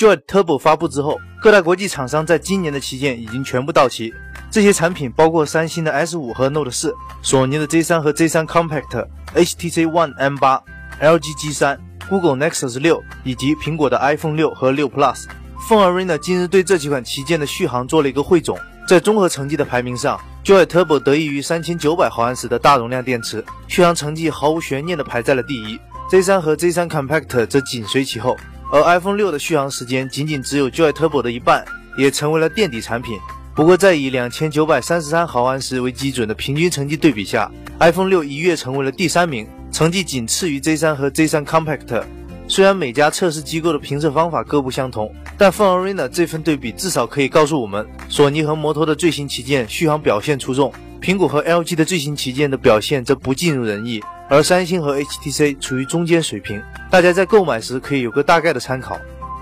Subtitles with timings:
[0.00, 4.14] Joy Turbo 发布之后，各大国际厂商在今年的旗舰已经全部到齐。
[4.50, 11.76] 这些产品包括三星的 S5 和 Note 4，索尼的 Z3 和 Z3 Compact，HTC One M8，LG G3。
[12.08, 15.26] Google Nexus 6以及苹果的 iPhone 6和6 Plus。
[15.68, 18.58] Phone Arena 今日对这几款旗舰的续航做了一个汇总，
[18.88, 25.78] 在综合成绩的排名上，Joy Turbo 得益于3900毫安时的大容量电池，续航成绩毫无悬念的排在了第一。
[26.10, 28.34] Z3 和 Z3 Compact 则紧随其后，
[28.72, 31.64] 而 iPhone 6的续航时间仅仅只有 Joy Turbo 的一半，
[31.98, 33.18] 也成为了垫底产品。
[33.54, 39.46] 不过，在以2933毫安时为基准的平均成绩对比下，iPhone 6一跃成为了第三名。
[39.72, 42.02] 成绩仅次于 Z3 和 Z3 Compact。
[42.48, 56.62] 虽然每家测试机构的评测方法各不相同，但 Phone Arena 这份对比至少可以告诉我们，索尼和摩托的最新旗舰续航表现出众，苹果和 LG 的最新旗舰的表现则不尽如人意，而三星和 HTC 处于中间水平。
[56.88, 58.96] 大家在购买时可以有个大概的参考。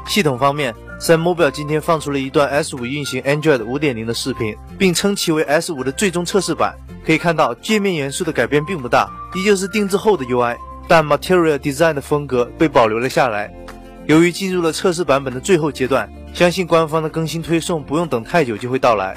[0.06, 6.75] 系统方面，Sam Mobile 今天放出了一段 S5 运行 Android 5.0的视频，并称其为 S5 的最终测试版。
[7.05, 10.56] 可以看到，界面元素的改变并不大，依旧是定制后的 UI，
[10.89, 13.53] 但 Material Design 的风格被保留了下来。
[14.06, 19.14] 由于进入了测试版本的最后阶段，相信官方的更新推送不用等太久就会到来。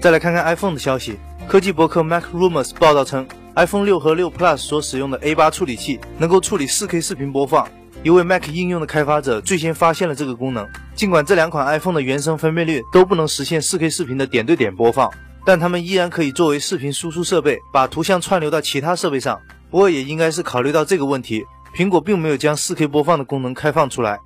[0.00, 3.24] 再来看看 iPhone 的消息，科技博客 Mac Rumors 报道称
[3.56, 7.68] ，iPhone 6和6 Plus 所使用的 A8 处理器能够处理 4K 视频播放。
[8.02, 10.68] 一位 Mac 应用的开发者最先发现了这个功能。
[10.94, 15.10] 尽管这两款 iPhone 的原生分辨率都不能实现 4K 视频的点对点播放。
[15.44, 19.40] 但它们依然可以作为视频输出设备，把图像串流到其他设备上。
[19.70, 21.44] 不过也应该是考虑到这个问题，
[21.76, 24.18] 苹果并没有将 4K 播放的功能开放出来。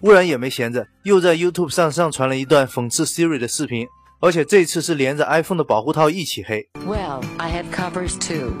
[0.00, 3.86] 微软也没闲着，又在 YouTube 上上传了一段讽刺 Siri 的视频，
[4.24, 6.64] 而且这次是连着 iPhone 的保护套一起黑。
[6.86, 8.52] Well, I have covers too.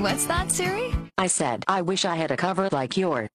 [0.00, 0.92] What's that, Siri?
[1.16, 3.26] I said I wish I had a cover like yours.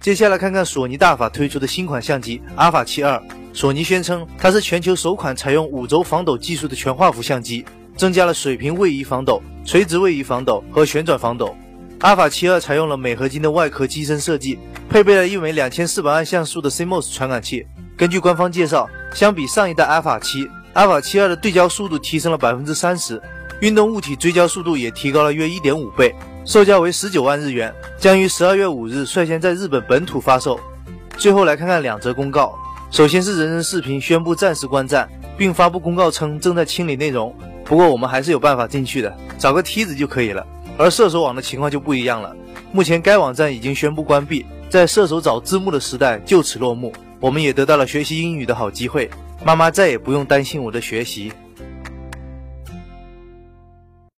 [0.00, 3.22] 接下来看看索尼大法推出的新款相机阿法七二。
[3.52, 7.66] 索尼宣称它是全球首款采用五轴防抖技术的全画幅相机，
[7.98, 11.54] 增加了水平位移防抖、垂直位移防抖和旋转防抖。
[12.00, 14.58] 阿法七二采用了镁合金的外壳机身设计，
[14.88, 17.66] 配备了一枚两千四百万像素的 CMOS 传感器。
[17.98, 23.20] 根据官方介绍，相比上一代阿法七，阿法七二的对焦速度提升了百分之三十，
[23.58, 26.14] 运动物体追焦速度也提高了约一点五倍。
[26.44, 30.60] 售价为十九万日元，将于十二月五日率先在日本本土发售。
[31.16, 32.54] 最后来看看两则公告，
[32.88, 37.34] 首先是人人视频宣布暂时关站，并发布公告称正在清理内容。
[37.64, 40.46] 不过我们还是有办法进去的，找个梯子就可以了。
[40.78, 42.32] 而射手网的情况就不一样了，
[42.70, 46.92] 目前该网站已经宣布关闭，在射手找字幕的时代就此落幕。
[47.20, 49.10] 我们也得到了学习英语的好机会，
[49.44, 51.32] 妈妈再也不用担心我的学习。